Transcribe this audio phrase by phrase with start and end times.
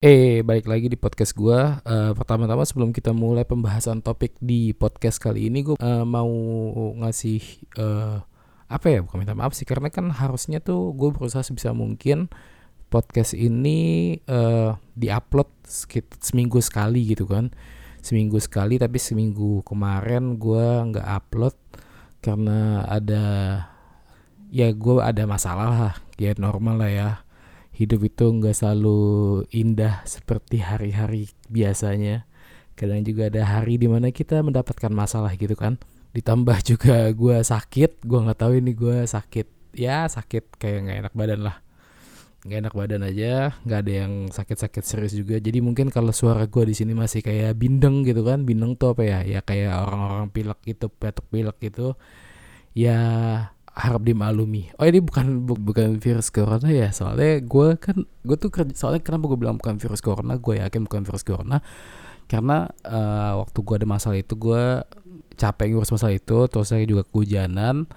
[0.00, 1.60] Eh, balik lagi di podcast gue.
[1.84, 6.24] Uh, pertama-tama sebelum kita mulai pembahasan topik di podcast kali ini, gue uh, mau
[7.04, 7.44] ngasih
[7.76, 8.24] uh,
[8.64, 9.04] apa ya?
[9.04, 12.32] Bukan minta maaf sih, karena kan harusnya tuh gue berusaha sebisa mungkin
[12.88, 15.52] podcast ini uh, diupload
[16.24, 17.52] seminggu sekali gitu kan,
[18.00, 18.80] seminggu sekali.
[18.80, 21.52] Tapi seminggu kemarin gue nggak upload
[22.24, 23.24] karena ada
[24.48, 27.10] ya gue ada masalah lah, ya normal lah ya
[27.74, 29.00] hidup itu nggak selalu
[29.54, 32.26] indah seperti hari-hari biasanya.
[32.74, 35.76] Kadang juga ada hari di mana kita mendapatkan masalah gitu kan.
[36.16, 39.76] Ditambah juga gue sakit, gue nggak tahu ini gue sakit.
[39.76, 41.56] Ya sakit kayak nggak enak badan lah.
[42.40, 45.36] Nggak enak badan aja, nggak ada yang sakit-sakit serius juga.
[45.36, 48.48] Jadi mungkin kalau suara gue di sini masih kayak bindeng gitu kan.
[48.48, 49.18] Bindeng tuh apa ya?
[49.28, 51.94] Ya kayak orang-orang pilek gitu, batuk pilek gitu.
[52.72, 52.96] Ya
[53.80, 54.68] harap dimaklumi.
[54.76, 59.00] Oh ini bukan bu, bukan virus corona ya, soalnya gue kan gue tuh kerja, soalnya
[59.00, 61.64] kenapa gue bilang bukan virus corona, gue yakin bukan virus corona,
[62.28, 64.84] karena uh, waktu gue ada masalah itu gue
[65.40, 67.88] capek ngurus masalah itu, terus saya juga kehujanan,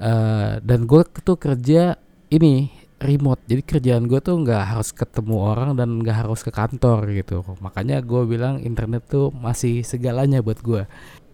[0.00, 2.00] uh, dan gue tuh kerja
[2.32, 7.04] ini remote, jadi kerjaan gue tuh nggak harus ketemu orang dan nggak harus ke kantor
[7.12, 10.88] gitu, makanya gue bilang internet tuh masih segalanya buat gue.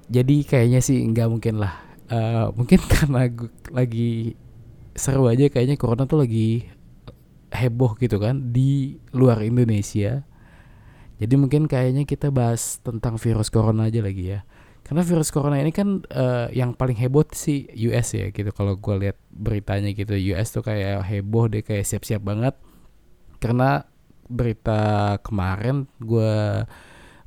[0.09, 4.35] Jadi kayaknya sih nggak mungkin lah uh, mungkin karena gue lagi
[4.99, 6.67] seru aja kayaknya corona tuh lagi
[7.55, 10.27] heboh gitu kan di luar Indonesia.
[11.19, 14.47] Jadi mungkin kayaknya kita bahas tentang virus corona aja lagi ya.
[14.87, 18.49] Karena virus corona ini kan uh, yang paling heboh sih US ya gitu.
[18.55, 22.55] Kalau gue lihat beritanya gitu, US tuh kayak heboh deh kayak siap-siap banget.
[23.43, 23.83] Karena
[24.29, 26.65] berita kemarin gue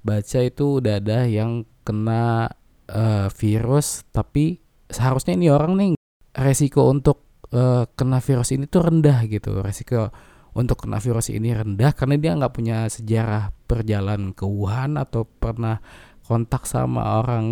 [0.02, 2.50] baca itu udah ada yang kena
[2.90, 5.92] uh, virus tapi seharusnya ini orang nih
[6.32, 9.60] resiko untuk uh, kena virus ini tuh rendah gitu.
[9.60, 10.12] Resiko
[10.52, 15.80] untuk kena virus ini rendah karena dia nggak punya sejarah perjalanan ke Wuhan atau pernah
[16.28, 17.48] kontak sama orang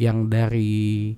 [0.00, 1.12] yang dari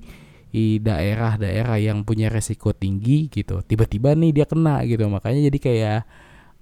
[0.55, 3.67] daerah-daerah yang punya resiko tinggi gitu.
[3.67, 5.11] Tiba-tiba nih dia kena gitu.
[5.11, 6.01] Makanya jadi kayak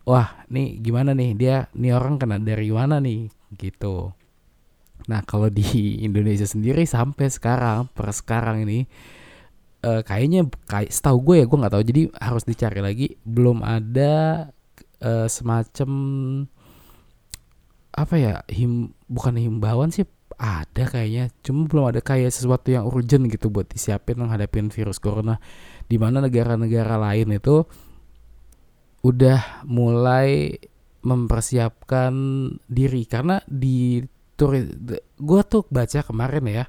[0.08, 1.36] wah nih gimana nih?
[1.36, 3.28] Dia nih orang kena dari mana nih?
[3.52, 4.21] Gitu
[5.10, 5.64] Nah kalau di
[6.06, 8.86] Indonesia sendiri sampai sekarang per sekarang ini
[9.86, 11.84] uh, kayaknya kayak setahu gue ya gue nggak tahu.
[11.84, 13.06] Jadi harus dicari lagi.
[13.26, 14.46] Belum ada
[15.02, 15.90] uh, semacam
[17.92, 20.06] apa ya him bukan himbauan sih
[20.38, 21.28] ada kayaknya.
[21.44, 25.38] Cuma belum ada kayak sesuatu yang urgent gitu buat disiapin menghadapi virus corona.
[25.86, 27.66] Di mana negara-negara lain itu
[29.02, 30.56] udah mulai
[31.02, 32.14] mempersiapkan
[32.70, 33.02] diri.
[33.04, 34.00] Karena di
[35.18, 36.64] gue tuh baca kemarin ya.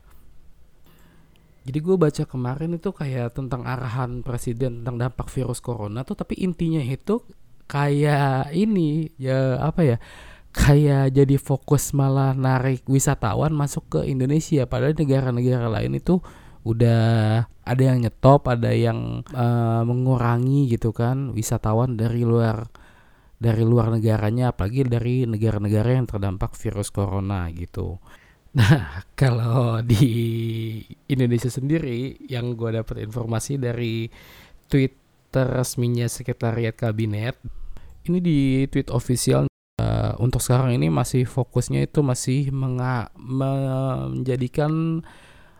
[1.64, 6.36] Jadi gue baca kemarin itu kayak tentang arahan presiden tentang dampak virus corona tuh tapi
[6.44, 7.24] intinya itu
[7.72, 9.98] kayak ini ya apa ya
[10.54, 14.68] kayak jadi fokus malah narik wisatawan masuk ke Indonesia.
[14.68, 16.20] Padahal negara-negara lain itu
[16.64, 22.72] udah ada yang nyetop ada yang uh, mengurangi gitu kan wisatawan dari luar
[23.38, 27.98] dari luar negaranya apalagi dari negara-negara yang terdampak virus corona gitu.
[28.54, 30.06] Nah, kalau di
[31.10, 34.06] Indonesia sendiri yang gue dapat informasi dari
[34.70, 37.34] Twitter resminya Sekretariat Kabinet,
[38.06, 38.40] ini di
[38.70, 39.50] tweet official
[39.82, 45.02] uh, untuk sekarang ini masih fokusnya itu masih menga menjadikan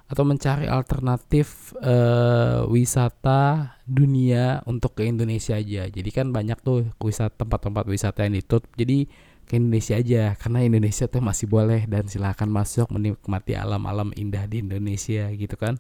[0.08, 5.90] atau mencari alternatif uh, wisata dunia untuk ke Indonesia aja.
[5.90, 8.68] Jadi kan banyak tuh wisata tempat-tempat wisata yang ditutup.
[8.76, 9.08] Jadi
[9.44, 14.64] ke Indonesia aja karena Indonesia tuh masih boleh dan silahkan masuk menikmati alam-alam indah di
[14.64, 15.80] Indonesia gitu kan.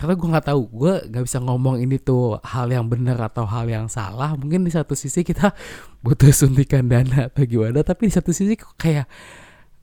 [0.00, 3.68] Karena gue nggak tahu, gue nggak bisa ngomong ini tuh hal yang benar atau hal
[3.68, 4.32] yang salah.
[4.32, 5.52] Mungkin di satu sisi kita
[6.04, 9.04] butuh suntikan dana atau gimana, tapi di satu sisi kayak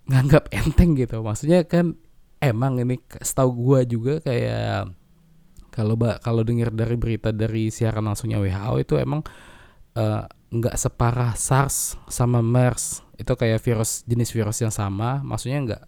[0.09, 1.21] nganggap enteng gitu.
[1.21, 2.01] Maksudnya kan
[2.41, 4.93] emang ini setahu gua juga kayak
[5.77, 5.93] kalau
[6.25, 9.21] kalau dengar dari berita dari siaran langsungnya WHO itu emang
[9.93, 13.05] eh, nggak uh, separah SARS sama MERS.
[13.13, 15.21] Itu kayak virus jenis virus yang sama.
[15.21, 15.81] Maksudnya nggak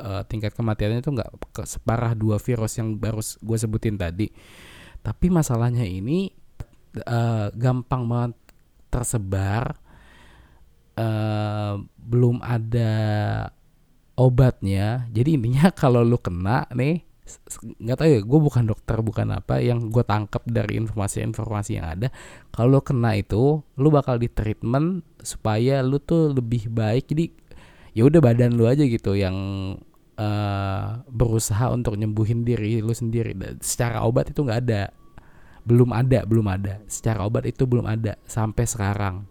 [0.00, 1.28] uh, tingkat kematiannya itu nggak
[1.68, 4.32] separah dua virus yang baru gue sebutin tadi.
[5.04, 6.32] Tapi masalahnya ini
[7.04, 8.32] uh, gampang banget
[8.88, 9.76] tersebar
[10.96, 12.92] uh, belum ada
[14.18, 15.06] obatnya.
[15.10, 17.02] Jadi intinya kalau lu kena nih
[17.80, 22.08] nggak tahu ya gue bukan dokter bukan apa yang gue tangkap dari informasi-informasi yang ada.
[22.52, 27.08] Kalau lu kena itu lu bakal di treatment supaya lu tuh lebih baik.
[27.10, 27.24] Jadi
[27.96, 29.36] ya udah badan lu aja gitu yang
[30.20, 33.32] uh, berusaha untuk nyembuhin diri lu sendiri.
[33.64, 34.92] Secara obat itu nggak ada.
[35.64, 36.84] Belum ada belum ada.
[36.92, 39.24] Secara obat itu belum ada sampai sekarang.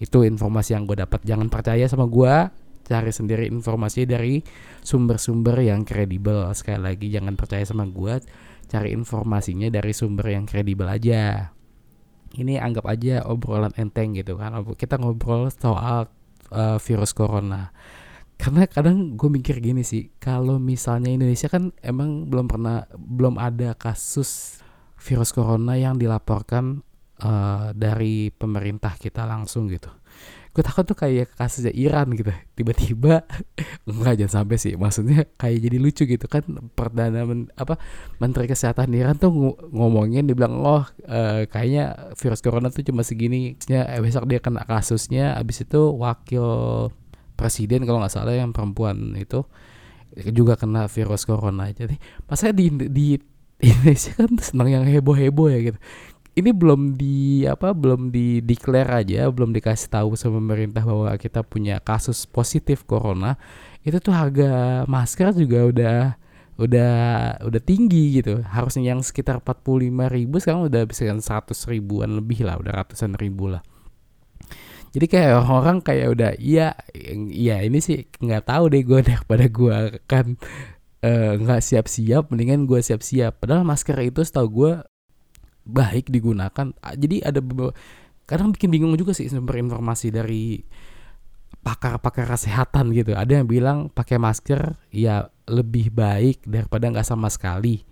[0.00, 1.20] Itu informasi yang gue dapat.
[1.20, 4.40] Jangan percaya sama gue cari sendiri informasi dari
[4.80, 6.46] sumber-sumber yang kredibel.
[6.54, 8.22] Sekali lagi jangan percaya sama gue
[8.66, 11.50] cari informasinya dari sumber yang kredibel aja.
[12.36, 14.54] Ini anggap aja obrolan enteng gitu kan.
[14.78, 16.10] Kita ngobrol soal
[16.54, 17.70] uh, virus corona.
[18.36, 23.72] Karena kadang gue mikir gini sih kalau misalnya Indonesia kan emang belum pernah belum ada
[23.72, 24.60] kasus
[25.00, 26.84] virus corona yang dilaporkan
[27.24, 29.88] uh, dari pemerintah kita langsung gitu
[30.56, 32.32] gue takut tuh kayak kasusnya Iran gitu.
[32.56, 33.28] Tiba-tiba
[33.84, 34.72] enggak jangan sampai sih.
[34.72, 36.48] Maksudnya kayak jadi lucu gitu kan.
[36.72, 37.76] Perdana men, apa
[38.16, 43.60] menteri kesehatan Iran tuh ngomongin dibilang oh uh, kayaknya virus corona tuh cuma segini.
[43.68, 45.36] Ya besok dia kena kasusnya.
[45.36, 46.48] Abis itu wakil
[47.36, 49.44] presiden kalau nggak salah yang perempuan itu
[50.32, 51.68] juga kena virus corona.
[51.68, 53.20] Jadi masa di di
[53.60, 55.78] Indonesia kan senang yang heboh-heboh ya gitu
[56.36, 61.40] ini belum di apa belum di declare aja belum dikasih tahu sama pemerintah bahwa kita
[61.40, 63.40] punya kasus positif corona
[63.88, 65.98] itu tuh harga masker juga udah
[66.56, 66.94] udah
[67.44, 68.40] udah tinggi gitu.
[68.42, 73.14] Harusnya yang sekitar 45 ribu sekarang udah bisa kan 100 ribuan lebih lah udah ratusan
[73.20, 73.62] ribu lah.
[74.96, 76.72] Jadi kayak orang-orang kayak udah iya
[77.28, 79.76] iya ini sih nggak tahu deh gue daripada gue
[80.08, 80.40] kan
[81.04, 83.36] eh, nggak uh, siap-siap mendingan gue siap-siap.
[83.36, 84.72] Padahal masker itu setahu gue
[85.66, 87.42] baik digunakan jadi ada
[88.26, 90.62] kadang bikin bingung juga sih sumber informasi dari
[91.66, 93.18] pakar-pakar kesehatan gitu.
[93.18, 97.82] Ada yang bilang pakai masker ya lebih baik daripada nggak sama sekali.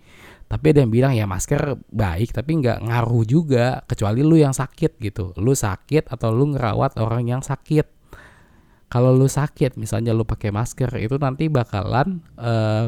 [0.45, 4.95] Tapi ada yang bilang ya masker baik tapi nggak ngaruh juga kecuali lu yang sakit
[5.03, 5.35] gitu.
[5.35, 7.91] Lu sakit atau lu ngerawat orang yang sakit.
[8.87, 12.87] Kalau lu sakit misalnya lu pakai masker itu nanti bakalan uh,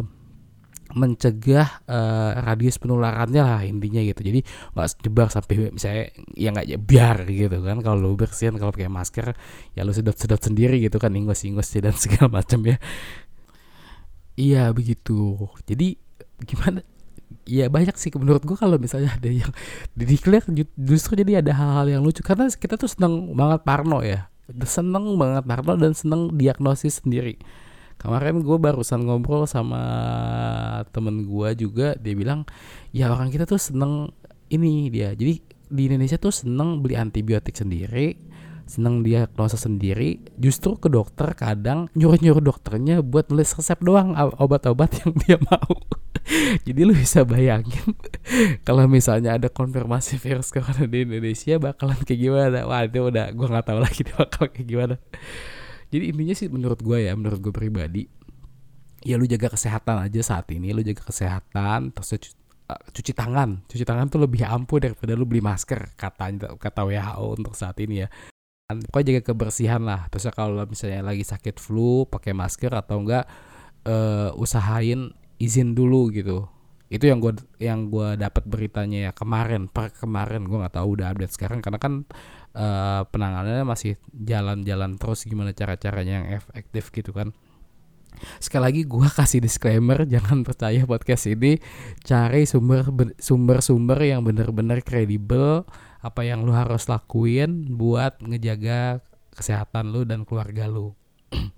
[0.95, 4.21] mencegah uh, radius penularannya lah intinya gitu.
[4.23, 4.39] Jadi
[4.75, 6.03] nggak sebar sampai misalnya
[6.37, 7.77] ya nggak biar gitu kan.
[7.83, 9.35] Kalau lu bersihin kalau pakai masker
[9.75, 12.77] ya lu sedot-sedot sendiri gitu kan ingos-ingos dan segala macam ya.
[14.37, 15.35] Iya begitu.
[15.67, 15.97] Jadi
[16.45, 16.85] gimana?
[17.47, 19.51] Ya banyak sih menurut gua kalau misalnya ada yang
[19.95, 20.43] dideklar
[20.79, 22.23] justru jadi ada hal-hal yang lucu.
[22.23, 24.31] Karena kita tuh seneng banget parno ya.
[24.63, 27.35] Seneng banget parno dan seneng diagnosis sendiri
[27.97, 29.81] kemarin gue barusan ngobrol sama
[30.93, 32.45] temen gue juga dia bilang
[32.93, 34.13] ya orang kita tuh seneng
[34.47, 35.11] ini dia.
[35.11, 38.27] Jadi di Indonesia tuh seneng beli antibiotik sendiri
[38.67, 40.21] seneng diagnosa sendiri.
[40.35, 45.73] Justru ke dokter kadang nyuruh-nyuruh dokternya buat nulis resep doang obat-obat yang dia mau.
[46.67, 47.95] Jadi lu bisa bayangin
[48.67, 52.59] kalau misalnya ada konfirmasi virus corona di Indonesia bakalan kayak gimana?
[52.67, 54.95] Wah itu udah gue nggak tahu lagi dia bakal kayak gimana
[55.93, 58.03] jadi intinya sih menurut gue ya menurut gue pribadi
[59.05, 62.29] ya lu jaga kesehatan aja saat ini lu jaga kesehatan terus cuci,
[62.71, 63.63] uh, cuci tangan.
[63.67, 68.05] Cuci tangan tuh lebih ampuh daripada lu beli masker kata kata WHO untuk saat ini
[68.05, 68.07] ya.
[68.67, 70.11] Pokoknya jaga kebersihan lah.
[70.11, 73.23] Terus kalau misalnya lagi sakit flu pakai masker atau enggak
[73.87, 76.51] uh, usahain izin dulu gitu.
[76.91, 81.15] Itu yang gue yang gue dapat beritanya ya kemarin per kemarin gue nggak tahu udah
[81.15, 81.63] update sekarang.
[81.63, 82.03] Karena kan
[82.57, 87.31] uh, penanganannya masih jalan-jalan terus gimana cara-caranya yang efektif gitu kan.
[88.41, 91.61] Sekali lagi gue kasih disclaimer jangan percaya podcast ini.
[92.01, 92.89] Cari sumber
[93.21, 95.63] sumber-sumber yang benar-benar kredibel
[96.01, 99.05] apa yang lu harus lakuin buat ngejaga
[99.37, 100.97] kesehatan lu dan keluarga lu.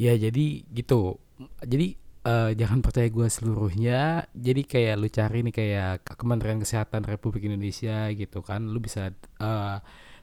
[0.00, 1.20] Ya jadi gitu.
[1.60, 4.28] Jadi uh, jangan percaya gue seluruhnya.
[4.34, 9.78] Jadi kayak lu cari nih kayak Kementerian Kesehatan Republik Indonesia gitu kan lu bisa uh,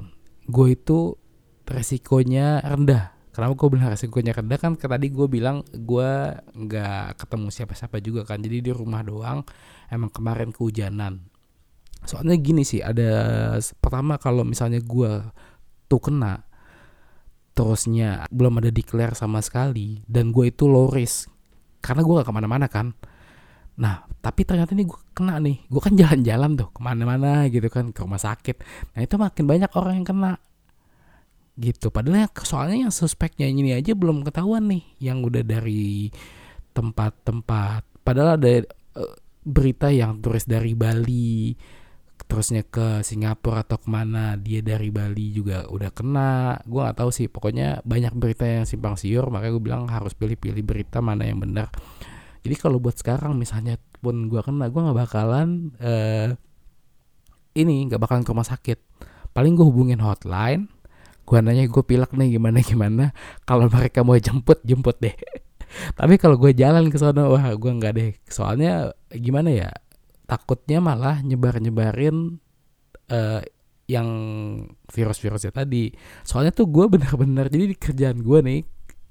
[0.47, 1.19] gue itu
[1.67, 3.11] resikonya rendah.
[3.33, 4.59] Kenapa gue bilang resikonya rendah?
[4.61, 6.11] Kan tadi gue bilang gue
[6.53, 8.39] nggak ketemu siapa-siapa juga kan.
[8.39, 9.43] Jadi di rumah doang.
[9.91, 11.27] Emang kemarin kehujanan.
[12.07, 15.23] Soalnya gini sih ada pertama kalau misalnya gue
[15.87, 16.43] tuh kena
[17.53, 21.29] terusnya belum ada declare sama sekali dan gue itu low risk.
[21.83, 22.97] Karena gue gak ke mana-mana kan.
[23.77, 25.69] Nah tapi ternyata nih gue kena nih.
[25.69, 28.57] Gue kan jalan-jalan tuh ke mana-mana gitu kan ke rumah sakit.
[28.97, 30.33] Nah itu makin banyak orang yang kena.
[31.53, 31.93] Gitu.
[31.93, 36.09] Padahal soalnya yang suspeknya ini aja belum ketahuan nih yang udah dari
[36.73, 37.85] tempat-tempat.
[38.01, 38.65] Padahal ada
[38.97, 41.53] uh, berita yang turis dari Bali
[42.33, 46.57] terusnya ke Singapura atau ke mana dia dari Bali juga udah kena.
[46.65, 50.65] Gue nggak tahu sih pokoknya banyak berita yang simpang siur makanya gue bilang harus pilih-pilih
[50.65, 51.69] berita mana yang benar.
[52.41, 56.33] Jadi kalau buat sekarang misalnya pun gue kena gue nggak bakalan uh,
[57.53, 58.81] ini nggak bakalan ke rumah sakit.
[59.37, 60.73] Paling gue hubungin hotline
[61.23, 63.05] gue nanya gue pilek nih gimana gimana?
[63.45, 65.13] Kalau mereka mau jemput jemput deh.
[66.01, 68.17] Tapi kalau gue jalan ke sana wah gue nggak deh.
[68.25, 69.69] Soalnya gimana ya
[70.33, 72.41] takutnya malah nyebar-nyebarin
[73.13, 73.45] uh,
[73.85, 74.09] yang
[74.89, 75.93] virus-virusnya tadi.
[76.25, 78.61] Soalnya tuh gue bener-bener jadi di kerjaan gue nih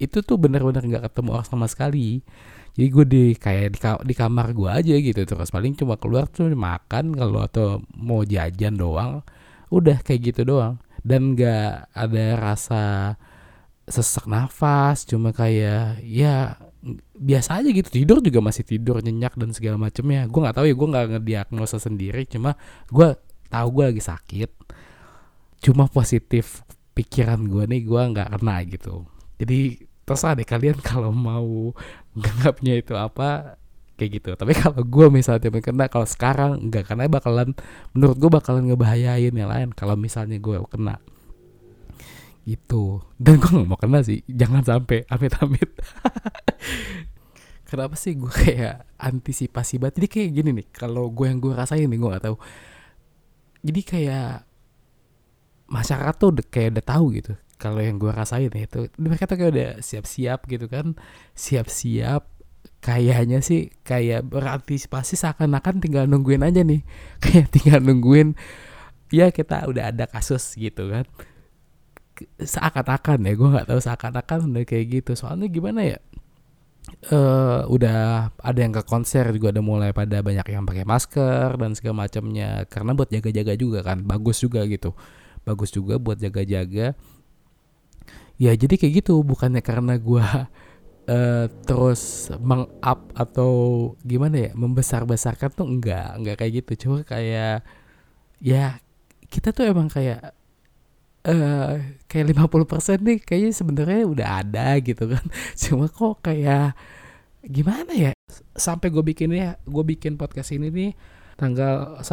[0.01, 2.25] itu tuh bener-bener nggak ketemu orang sama sekali.
[2.73, 6.49] Jadi gue di kayak di, di kamar gue aja gitu terus paling cuma keluar tuh
[6.49, 9.21] makan kalau atau mau jajan doang.
[9.69, 12.83] Udah kayak gitu doang dan nggak ada rasa
[13.89, 16.57] sesak nafas cuma kayak ya
[17.13, 20.25] biasa aja gitu tidur juga masih tidur nyenyak dan segala macemnya.
[20.25, 22.57] Gue nggak tahu ya gue nggak ngediagnosa sendiri cuma
[22.89, 23.13] gue
[23.49, 24.51] tahu gue lagi sakit.
[25.61, 26.65] Cuma positif
[26.97, 29.05] pikiran gue nih gue nggak kena gitu.
[29.37, 31.71] Jadi terserah deh kalian kalau mau
[32.17, 33.61] nganggapnya itu apa
[33.95, 34.29] kayak gitu.
[34.33, 37.53] Tapi kalau gue misalnya kena kalau sekarang nggak karena bakalan
[37.93, 39.69] menurut gue bakalan ngebahayain yang lain.
[39.77, 40.97] Kalau misalnya gue kena
[42.45, 43.03] gitu.
[43.17, 44.25] Dan gue gak mau kena sih.
[44.25, 45.05] Jangan sampai.
[45.07, 45.69] Amit-amit.
[47.69, 50.01] Kenapa sih gue kayak antisipasi banget?
[50.01, 50.67] Jadi kayak gini nih.
[50.75, 52.37] Kalau gue yang gue rasain nih gue gak tahu.
[53.61, 54.31] Jadi kayak
[55.71, 57.33] masyarakat tuh udah, kayak udah tahu gitu.
[57.61, 60.97] Kalau yang gue rasain itu mereka tuh kayak udah siap-siap gitu kan.
[61.37, 62.27] Siap-siap.
[62.81, 66.81] Kayaknya sih kayak berantisipasi seakan-akan tinggal nungguin aja nih.
[67.21, 68.33] Kayak tinggal nungguin
[69.11, 71.03] ya kita udah ada kasus gitu kan
[72.39, 75.11] seakan-akan ya gue nggak tahu seakan-akan udah kayak gitu.
[75.17, 75.97] Soalnya gimana ya
[77.13, 81.71] uh, udah ada yang ke konser juga ada mulai pada banyak yang pakai masker dan
[81.77, 82.65] segala macamnya.
[82.67, 84.93] Karena buat jaga-jaga juga kan bagus juga gitu.
[85.45, 86.93] Bagus juga buat jaga-jaga.
[88.41, 89.21] Ya jadi kayak gitu.
[89.21, 90.25] Bukannya karena gue
[91.09, 93.51] uh, terus mengup atau
[94.01, 96.71] gimana ya membesar-besarkan tuh enggak enggak kayak gitu.
[96.87, 97.65] Cuma kayak
[98.41, 98.81] ya
[99.31, 100.35] kita tuh emang kayak
[101.27, 101.71] uh,
[102.09, 105.23] kayak 50% nih kayaknya sebenarnya udah ada gitu kan.
[105.61, 106.73] Cuma kok kayak
[107.45, 108.11] gimana ya?
[108.53, 110.91] Sampai gue bikin ya, gue bikin podcast ini nih
[111.37, 112.05] tanggal 1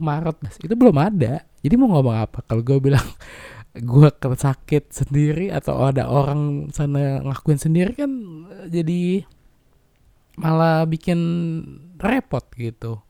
[0.00, 1.44] Maret itu belum ada.
[1.60, 2.40] Jadi mau ngomong apa?
[2.44, 3.04] Kalau gue bilang
[3.76, 8.10] gue sakit sendiri atau ada orang sana ngakuin sendiri kan
[8.66, 9.22] jadi
[10.40, 11.20] malah bikin
[12.00, 13.04] repot gitu.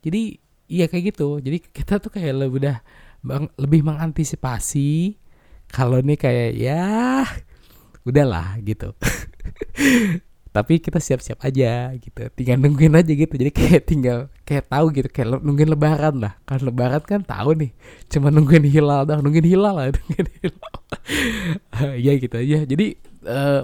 [0.00, 0.40] Jadi
[0.72, 1.38] iya kayak gitu.
[1.44, 2.80] Jadi kita tuh kayak lebih udah
[3.24, 5.16] bang, lebih mengantisipasi
[5.70, 6.82] kalau nih kayak ya
[8.02, 8.92] udahlah gitu.
[10.50, 13.34] Tapi kita siap-siap aja gitu tinggal nungguin aja gitu.
[13.38, 16.34] Jadi kayak tinggal kayak tahu gitu kayak nungguin lebaran lah.
[16.42, 17.70] Kan lebaran kan tahu nih
[18.10, 20.74] cuma nungguin hilal dah nungguin hilal lah nungguin hilal.
[22.04, 22.66] Ya gitu aja.
[22.66, 22.98] Jadi
[23.30, 23.62] uh,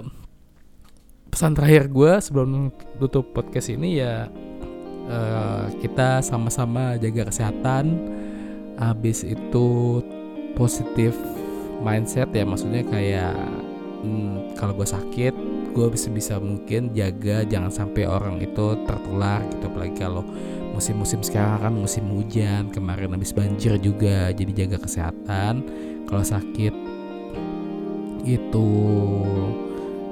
[1.27, 2.71] pesan terakhir gue sebelum
[3.03, 4.31] tutup podcast ini ya
[5.11, 7.85] uh, kita sama-sama jaga kesehatan
[8.77, 9.99] habis itu
[10.53, 11.13] positif
[11.81, 13.37] mindset ya maksudnya kayak
[14.01, 15.33] hmm, kalau gue sakit
[15.77, 19.69] gue bisa bisa mungkin jaga jangan sampai orang itu tertular gitu.
[19.69, 20.25] Apalagi kalau
[20.73, 25.61] musim-musim sekarang kan musim hujan kemarin habis banjir juga jadi jaga kesehatan.
[26.09, 26.73] Kalau sakit
[28.25, 28.69] itu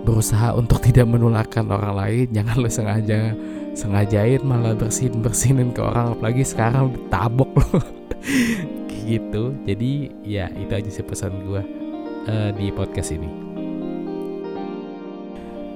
[0.06, 2.28] berusaha untuk tidak menularkan orang lain.
[2.30, 3.34] Jangan lo sengaja
[3.74, 6.14] sengajain malah bersihin bersinin ke orang.
[6.14, 7.82] Apalagi sekarang ditabok loh
[9.06, 9.54] gitu.
[9.64, 11.62] Jadi ya itu aja sih pesan gue
[12.28, 13.30] uh, di podcast ini.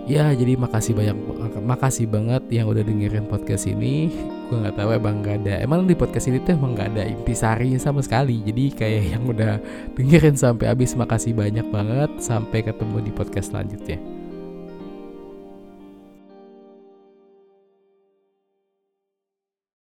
[0.09, 1.17] Ya jadi makasih banyak
[1.61, 4.09] makasih banget yang udah dengerin podcast ini.
[4.49, 7.77] Gue nggak tahu emang nggak ada emang di podcast ini tuh emang nggak ada intisarinya
[7.77, 8.41] sama sekali.
[8.41, 9.61] Jadi kayak yang udah
[9.93, 12.09] dengerin sampai habis makasih banyak banget.
[12.17, 14.18] Sampai ketemu di podcast selanjutnya